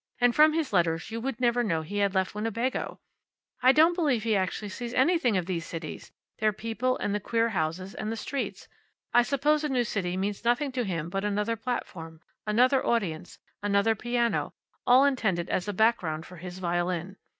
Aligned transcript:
And 0.19 0.35
from 0.35 0.53
his 0.53 0.73
letters 0.73 1.11
you 1.11 1.21
would 1.21 1.39
never 1.39 1.61
know 1.63 1.83
he 1.83 1.99
had 1.99 2.15
left 2.15 2.33
Winnebago. 2.33 2.99
I 3.61 3.71
don't 3.71 3.93
believe 3.93 4.23
he 4.23 4.35
actually 4.35 4.69
sees 4.69 4.95
anything 4.95 5.37
of 5.37 5.45
these 5.45 5.63
cities 5.63 6.11
their 6.39 6.51
people, 6.51 6.97
and 6.97 7.13
the 7.13 7.19
queer 7.19 7.49
houses, 7.49 7.93
and 7.93 8.11
the 8.11 8.17
streets. 8.17 8.67
I 9.13 9.21
suppose 9.21 9.63
a 9.63 9.69
new 9.69 9.83
city 9.83 10.17
means 10.17 10.43
nothing 10.43 10.71
to 10.71 10.85
him 10.85 11.11
but 11.11 11.23
another 11.23 11.55
platform, 11.55 12.19
another 12.47 12.83
audience, 12.83 13.37
another 13.61 13.93
piano, 13.93 14.55
all 14.87 15.05
intended 15.05 15.51
as 15.51 15.67
a 15.67 15.71
background 15.73 16.25
for 16.25 16.37
his 16.37 16.57
violin. 16.57 17.17